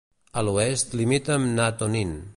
[0.39, 2.21] A l'oest, limita amb Natonin.